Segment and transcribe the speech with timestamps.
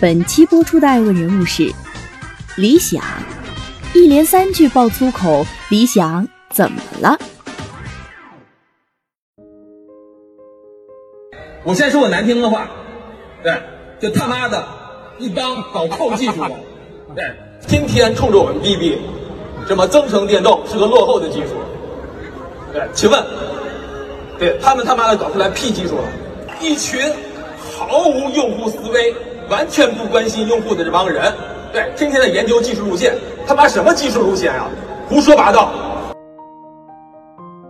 [0.00, 1.72] 本期播出的爱问人物是
[2.56, 3.02] 李想，
[3.94, 7.16] 一连三句爆粗口，李想怎么了？
[11.62, 12.68] 我先说我难听的话，
[13.42, 13.54] 对，
[14.00, 14.66] 就他妈的
[15.18, 16.50] 一帮搞扣技术的，
[17.14, 17.24] 对，
[17.66, 18.98] 天天冲着我们逼逼，
[19.66, 21.54] 什么增程电动是个落后的技术，
[22.72, 23.24] 对，请问，
[24.40, 26.04] 对他们他妈的搞出来屁技术了，
[26.60, 27.00] 一群
[27.56, 29.14] 毫无用户思维。
[29.48, 31.32] 完全不关心用户的这帮人，
[31.72, 33.14] 对，天天在研究技术路线，
[33.46, 34.68] 他妈什么技术路线啊？
[35.06, 35.70] 胡说八道！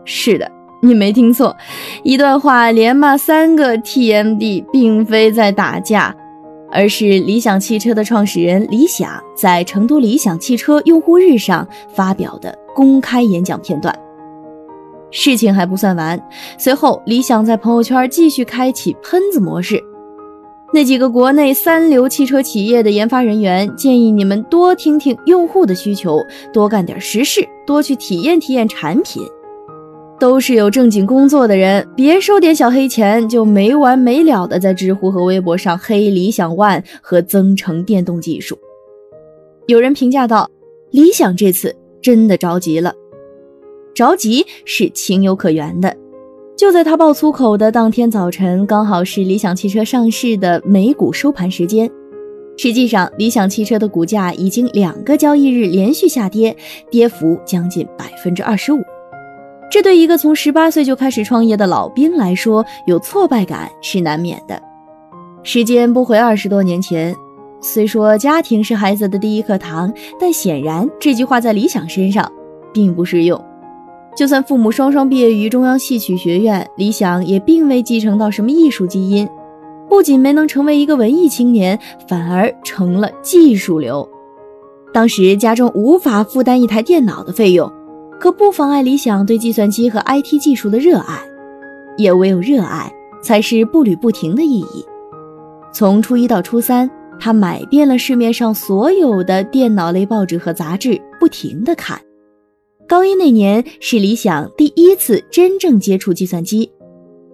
[0.05, 1.57] 是的，你没听错，
[2.05, 6.15] 一段话连骂三个 TMD，并非在打架，
[6.71, 13.93] 而是理想汽车的创始人李想在成都理想汽车用户日上发表的公开演讲片段。
[15.11, 16.21] 事情还不算完，
[16.57, 19.83] 随后李想在朋友圈继续开启喷子模式。
[20.75, 26.19] 那几个国内三流汽车企业的研发人员建议你们多听听用户的需求，
[26.53, 29.23] 多干点实事，多去体验体验产品。
[30.19, 38.59] 都是有正经工作的人，别收点小黑钱就没完没了的在知乎和微博上黑理想 ONE 和增程电动技术。
[39.69, 40.51] 有人评价道
[40.91, 42.93] ：“理想这次真的着急了，
[43.95, 45.97] 着急是情有可原的。”
[46.57, 51.91] 就在他爆粗口的当天早晨，刚好是理想汽车上市的美股收盘时间。
[52.57, 56.57] 实际上，理想汽车的股价已经两个交易日连续下跌，
[56.89, 58.81] 跌幅将近百分之二十五。
[59.69, 64.63] 这对一个从十八岁就开始创业的老兵来说，有挫败感是难免的。
[65.43, 67.13] 时间拨回二十多年前，
[67.61, 72.31] 虽说家庭是孩子的第一课堂，但显然这句话在理想身上
[72.73, 73.45] 并不适用。
[74.15, 79.29] 就算父母双双毕业于中央戏曲学院，李想也并未继承到什么艺术基因，
[79.89, 84.09] 不仅没能成为一个文艺青年，反而成了技术流。
[84.93, 87.71] 当时家中无法负担一台电脑的费用，
[88.21, 91.21] 可不妨碍李想对计算机和 IT 技术的热爱。
[91.97, 92.93] 也唯有热爱，
[93.23, 94.85] 才是步履不停的意义。
[95.73, 96.89] 从初一到初三，
[97.19, 102.01] 他买遍了市面上所有的电脑类报纸和杂志，不停地看。
[102.87, 106.71] 高一那年是李想第一次真正接触计算机，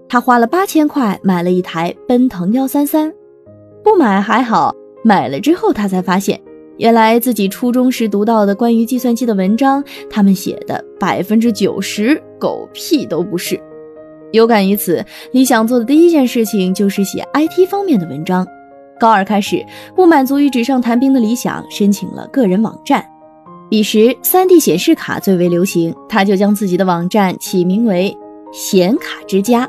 [0.09, 3.13] 他花了八千块买了一台奔腾幺三三，
[3.83, 6.41] 不买还好，买了之后他才发现，
[6.77, 13.61] 原来自己初中时读到的关于计算机的文章，他们写的百分之九十狗屁都不是。
[14.33, 18.47] 有感于此，李想做的第一件事情就是写 IT 方面的文章。
[19.01, 19.65] 高二开始，
[19.97, 23.05] 不满足于纸上谈兵的理想，申请了个人网站。
[23.71, 28.15] 彼时，3D 显示卡最为流行，他就将自己的网站起名为
[28.53, 29.67] “显卡之家”。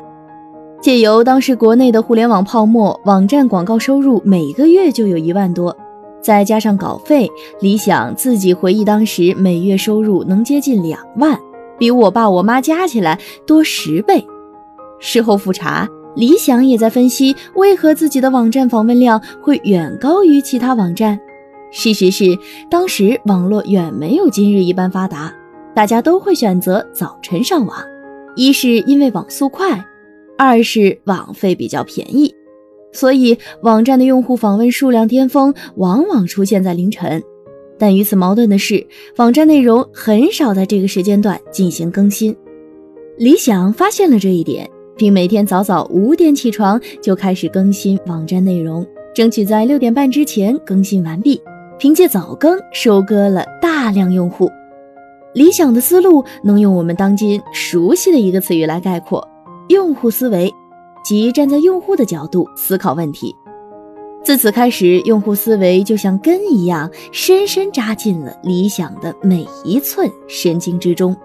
[0.82, 5.76] 借由当时国内的互联网泡沫，网站广告收入每个月就有一万多，
[6.20, 7.30] 再加上稿费，
[7.60, 11.38] 李想自己回忆当时每月收入能接近两万，
[11.78, 14.26] 比我爸我妈加起来多十倍。
[14.98, 21.16] 事后复查，李想也在分析为何自己的网站访问量会远高于其他网站。
[21.74, 22.38] 事实是，
[22.70, 25.34] 当时网络远没有今日一般发达，
[25.74, 27.76] 大家都会选择早晨上网，
[28.36, 29.82] 一是因为网速快，
[30.36, 32.32] 二是网费比较便宜，
[32.92, 37.22] 所以网站的用户访问数量巅峰往往出现在凌晨。
[37.78, 42.36] 但与此矛盾的是，网站内容很少在这个时间段进行更新。
[43.16, 51.40] 理想发现了这一点，并每天早早五点起床就开始更新网站内容，争取在六点半之前更新完毕。
[51.82, 54.48] 凭借早更收割了大量用户，
[55.34, 59.28] 理想的思路能用我们当今熟悉的一个词语来概括：
[59.66, 60.54] 用户思维，
[61.04, 63.34] 即站在用户的角度思考问题。
[64.22, 71.16] 自此开始，用户思维就像根一样，深深扎进了理想的每一寸神经之中。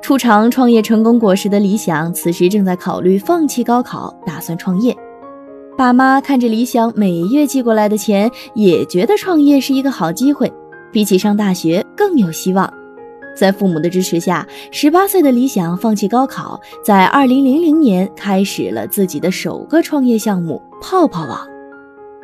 [0.00, 4.96] 初尝创业成功果实的理想，此时正在考虑放弃高考，打算创业。
[5.78, 10.52] 爸妈看着李想每月寄过来的钱，也觉得创业是一个好机会，
[10.90, 12.68] 比起上大学更有希望。
[13.36, 21.46] 在父母的支持下，十八岁的李想放弃高考，在二零零零年开始了自己的首个创业项目——泡泡网。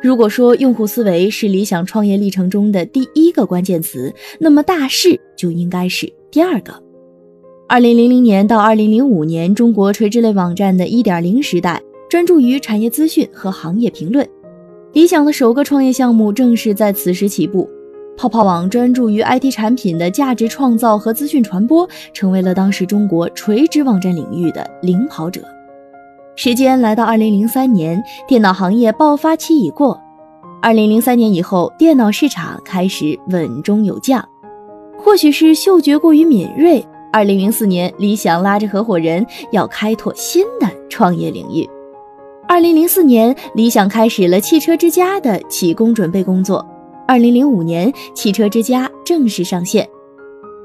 [0.01, 6.73] 如果说用户思维是理想创业历程中的第一个关键词，那么大势就应该是第二个。
[7.69, 14.27] 二零零零年到二零零五年，中国垂直类网站的一点零时代，专注于产业资讯和行业评论。
[14.93, 17.69] 理想的首个创业项目正是在此时起步。
[18.17, 25.41] 泡泡网专注于 IT 产品的价值创造和资讯传播，成为了当时中国垂直网站领域的领跑者。
[26.37, 29.99] 时间来到二零零三年，电脑行业爆发期已过。
[30.61, 34.25] 二零零三年以后，电脑市场开始稳中有降，
[34.97, 36.81] 或许是嗅觉过于敏锐。
[37.11, 41.69] 二零零四年，理想拉着合伙人要开拓新的创业领域。
[42.47, 46.63] 二零零四年，理想开始了汽车之家的启工准备工作。
[47.07, 49.87] 二零零五年，汽车之家正式上线。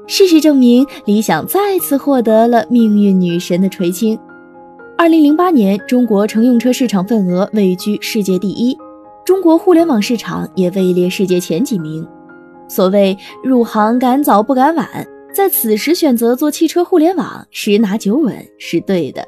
[0.05, 4.17] 事实证明，理想再次获得了命运女神的垂青。
[4.95, 8.77] 二零零八年，中国乘用车市场份额位居世界第一，
[9.25, 12.07] 中国互联网市场也位列世界前几名。
[12.67, 14.87] 所谓入行赶早不赶晚。
[15.33, 19.25] 在此时选择做汽车互联网，十拿九稳是对的。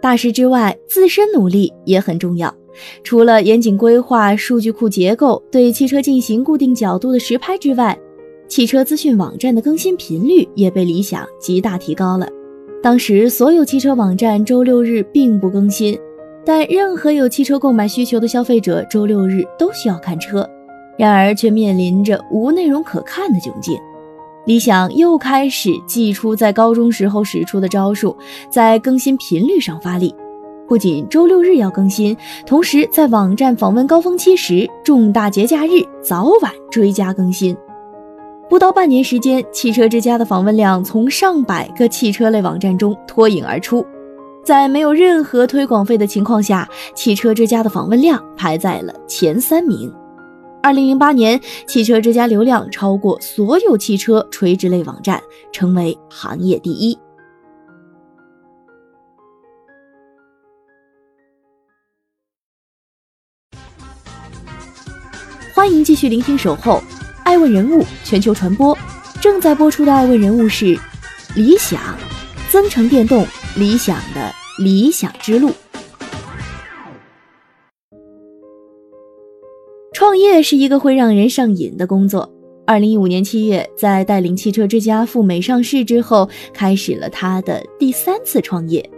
[0.00, 2.54] 大师之外，自身努力也很重要。
[3.02, 7.98] 除了严谨规划数据库结构，对汽车进行固定角度的实拍之外，
[8.48, 12.28] 汽车资讯网站的更新频率也被理想极大提高了。
[12.82, 15.98] 当时所有汽车网站周六日并不更新，
[16.44, 20.48] 但任何有汽车购买需求的消费者周六日都需要看车，
[20.96, 23.76] 然而却面临着无内容可看的窘境。
[24.46, 28.16] 理想又开始祭出在高中时候使出的招数，
[28.48, 30.14] 在更新频率上发力，
[30.68, 32.16] 不仅周六日要更新，
[32.46, 37.56] 同时在网站访问高峰期时、重大节假日早晚追加更新。
[38.48, 43.84] 不到半年时间，汽车之家的访问量从上百个汽车类网站中脱颖而出，
[44.44, 49.92] 在没有任何推广费的情况下，汽车之家的访问量排在了前三名。
[50.66, 55.22] 二零零八年，汽车之家流量超过所有汽车垂直类网站，
[55.52, 56.98] 成为行业第一。
[65.54, 66.78] 欢迎继续聆听《守候》，
[67.22, 68.76] 爱问人物全球传播，
[69.20, 70.76] 正在播出的爱问人物是
[71.36, 71.80] 理想，
[72.50, 73.24] 增程电动，
[73.54, 75.52] 理想的理想之路。
[80.06, 82.32] 创业是一个会让人上瘾的工作。
[82.64, 88.88] 二零一五年七月，在带领汽车之家赴美上市之后，开始了他的第三次创业。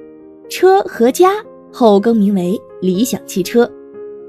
[0.50, 1.30] 车和家
[1.72, 3.66] 后更名为理想汽车。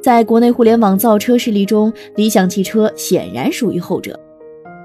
[0.01, 4.17] 在国内互联网造车势力中，理想汽车显然属于后者。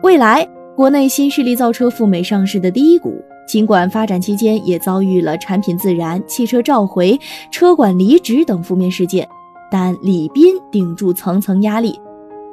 [0.02, 0.44] 未来
[0.75, 7.17] 国内新势力造车赴美上市的第一股，尽管发展期间也遭遇了产品自燃、汽车召回、
[7.52, 9.29] 车管离职等负面事件。
[9.75, 11.99] 但李斌顶住层层压力，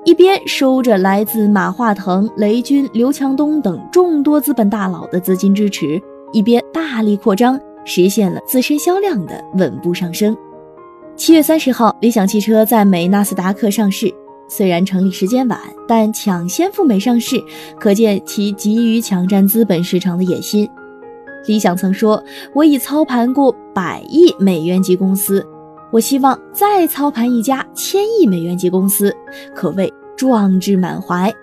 [0.05, 6.01] 一边收着来自马化腾、雷军、刘强东等众多资本大佬的资金支持，
[6.33, 10.35] 一边大力扩张，实现了自身销量的稳步上升。
[11.15, 14.11] 七月三十号，理想汽车在美纳斯达克上市。
[14.49, 17.39] 虽然成立时间晚，但抢先赴美上市，
[17.79, 20.67] 可见其急于抢占资本市场的野心。
[21.45, 22.23] 理想曾说
[22.55, 25.45] ：“我已操盘过百亿美元级公司。”
[25.91, 29.13] 我希望再操盘一家千亿美元级公司，
[29.53, 31.33] 可谓壮志满怀。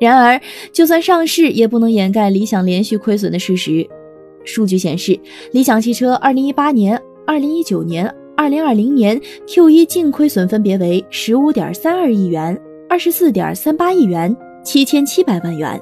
[0.00, 0.40] 然而，
[0.72, 3.88] 就算上市，也不能掩盖理想连续亏损的事实。
[4.44, 5.18] 数据显示，
[5.52, 15.80] 理想汽车2018年、2019年、2020年 Q1 净亏损分别为15.32亿元、24.38亿元、7700万元。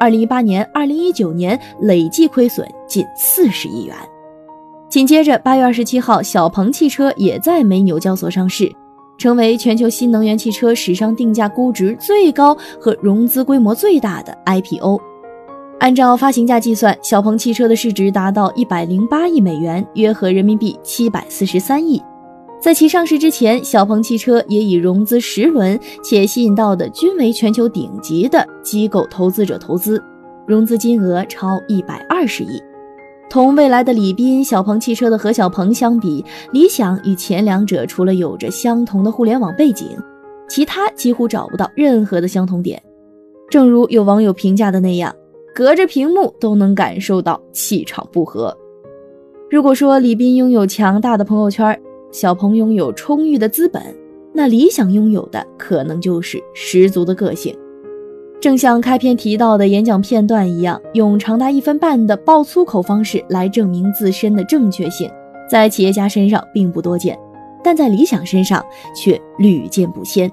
[0.00, 3.04] 2018年、2019年累计亏损近
[3.38, 3.94] 40亿元。
[4.92, 8.70] 紧接着，八月二十七号，小鹏汽车也在美纽交所上市，
[9.16, 15.00] 成为全球新能源汽车史上定价估值最高和融资规模最大的 IPO。
[15.80, 21.98] 按照发行价计算，小鹏汽车的市值达到一百零八亿美元，约合人民币七百四十三亿。
[22.60, 30.04] 在其上市之前，小鹏汽车也已融资十轮，且吸引到的均为全球顶级的机构投资者投资，
[30.46, 32.62] 融资金额超一百二十亿。
[33.32, 36.22] 同未来的李斌、小鹏汽车的何小鹏相比，
[36.52, 39.88] 理想与前两者除了有着相同的互联网背景，
[40.50, 42.82] 其他几乎找不到任何的相同点。
[43.48, 45.16] 正如有网友评价的那样，
[45.54, 48.54] 隔着屏幕都能感受到气场不合。
[49.50, 53.82] 如果说李斌拥有强大的朋友圈，小鹏拥有充裕的资本，
[54.34, 57.56] 那理想拥有的可能就是十足的个性。
[58.42, 65.08] 正像开篇提到的演讲片段一样，用长达一分半的爆粗口方式来证明自身的正确性，
[65.48, 67.16] 在企业家身上并不多见。
[67.62, 68.60] 但在理想身上
[68.96, 70.28] 却屡见不鲜。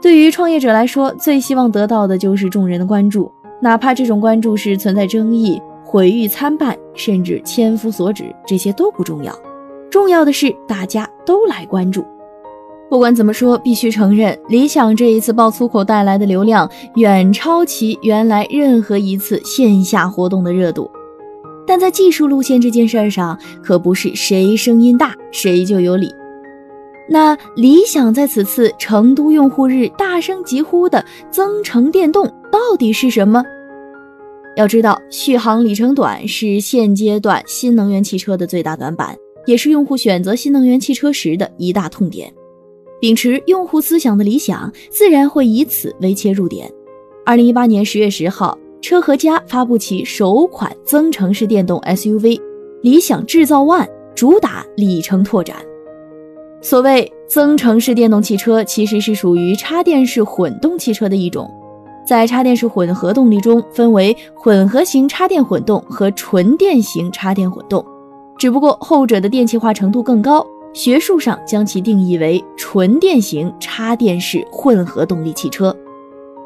[0.00, 3.28] 对于创业者来说，最希望得到的就是众人的关注，
[3.60, 9.36] 哪怕这种关注是存在争议、毁誉参半，甚至千夫所指，这些都不重要。
[9.90, 12.04] 重要的是大家都来关注。
[12.92, 20.90] 不管怎么说，必须承认，理想这一次爆粗口带来的流量远超其原来任何一次线下活动的热度。
[21.66, 26.14] 但在技术路线这件事上，可不是谁声音大谁就有理。
[27.08, 33.42] 那理想在此次成都用户日大声疾呼的增程电动到底是什么？
[34.54, 42.30] 要知道，续航里程短是现阶段新能源汽车的最大短板，也是用户选择新能源汽车时的一大痛点。
[43.02, 46.70] 秉持用户思想的理想，自然会以此为切入点。
[47.26, 52.40] 二零一八年十月十号，车和家发布其首款增程式电动 SUV
[52.80, 55.56] 理想制造 ONE，主打里程拓展。
[56.60, 61.50] 所谓增程式电动汽车，其实是属于插电式混动汽车的一种。
[62.06, 67.84] 在插电式混合动力中，分为混合型插电混动和纯电型插电混动，
[68.38, 70.46] 只不过后者的电气化程度更高。
[70.72, 75.76] 学术上将其定义为纯电型插电式混合动力汽车。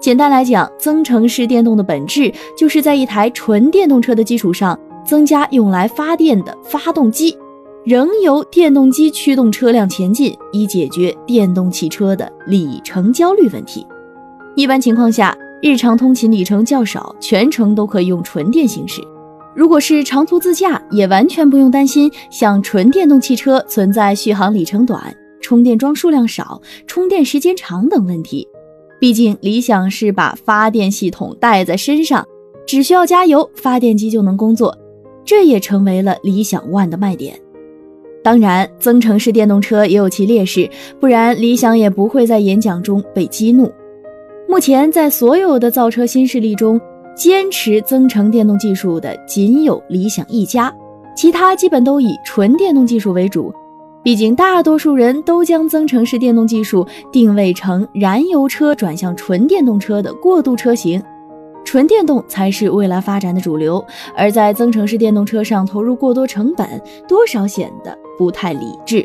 [0.00, 7.37] 简单来讲，增程式电动的本质就是在一台纯电动车的基础上，增加用来发电的发动机，
[7.85, 13.87] 仍由电动机驱动车辆前进，以解决电动汽车的里程焦虑问题。
[14.54, 19.00] 一般情况下，日常通勤里程较少，全程都可以用纯电行驶。
[19.57, 25.03] 如果是长途自驾，也完全不用担心像纯电动汽车存在续航里程短、
[25.41, 28.47] 充电桩数量少、充电时间长等问题。
[29.01, 32.23] 毕竟理想是把发电系统带在身上，
[32.67, 34.77] 只需要加油，发电机就能工作，
[35.25, 37.35] 这也成为了理想 ONE 的卖点。
[38.23, 40.69] 当然，增程式电动车也有其劣势，
[41.01, 43.73] 不然理想也不会在演讲中被激怒。
[44.49, 46.81] 目前在所有的造车新势力中，
[47.17, 50.73] 坚持增程电动技术的仅有理想一家，
[51.17, 53.51] 其他基本都以纯电动技术为主。
[54.05, 61.03] 毕竟大多数人都将增程式电动技术定位成燃油车转向纯电动车的过渡车型，
[61.65, 63.83] 纯电动才是未来发展的主流。
[64.15, 69.05] 而在增程式电动车上投入过多成本，多少显得不太理智。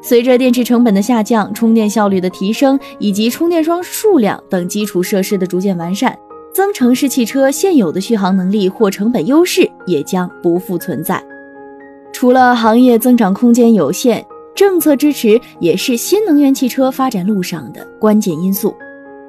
[0.00, 6.16] 随着电池成本的下降、充电效率的提升以及充电桩数量等基础设施的逐渐完善。
[6.52, 11.22] 增程式汽车现有的续航能力或成本优势也将不复存在。
[12.12, 18.74] 除了行业增长空间有限，政策支持也是新能源汽车发展路上的关键因素。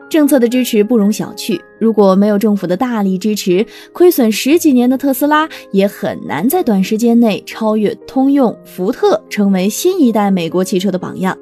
[0.10, 11.36] 政策的支持不容小觑，如果没有政府的大力支持，亏损十几年的特斯拉也很难在短时间内超越通用、福特，成为新一代美国汽车的榜样。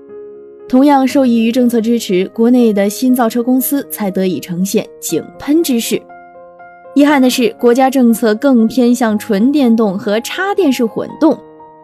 [0.71, 6.01] 同样受益于政策支持，国内的新造车公司才得以呈现井喷之势。
[6.95, 11.37] 遗憾的是，国家政策更偏向纯电动和插电式混动，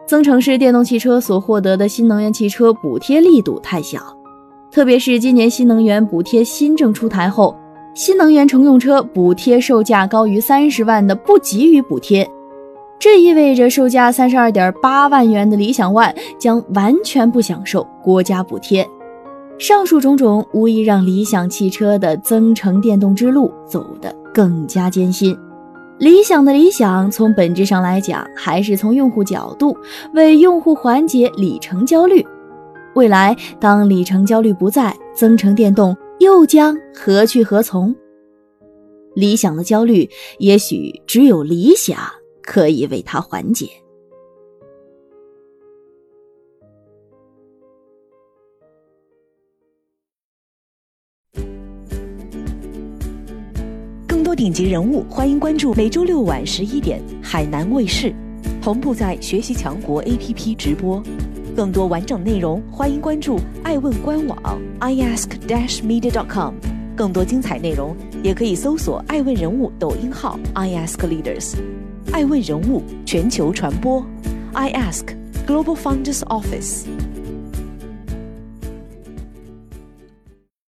[0.05, 3.99] 增程式电动汽车所获得的新能源汽车补贴力度太小。
[4.71, 7.53] 特别是今年新能源补贴新政出台后，
[7.93, 12.25] 新能源乘用车补贴售价高于三十万的不给予补贴。
[12.99, 18.87] 这意味着售价三十二点八万元的理想 ONE 将完全不享受国家补贴。
[19.59, 25.37] 上述种种无疑让理想汽车的增程电动之路走得更加艰辛。
[25.99, 29.75] 理想的理想，从本质上来讲，还是从用户角度
[30.13, 32.25] 为用户缓解里程焦虑。
[32.93, 37.95] 未来当里程焦虑不在，增程电动又将何去何从？
[39.15, 41.97] 理想的焦虑，也许只有理想。
[42.47, 43.67] 可以为他缓解。
[54.07, 58.15] 更多顶级人物，欢迎关注每周六晚十一点海南卫视，
[58.61, 61.03] 同步在学习强国 APP 直播。
[61.53, 66.53] 更多完整内容，欢迎关注爱问官网 iask-media.com。
[66.95, 71.55] 更多精彩内容，也可以搜索爱问人物抖音号 iaskleaders。
[72.11, 74.03] 爱问人物全球传播
[74.53, 75.05] ，I ask
[75.45, 76.85] Global Founders Office。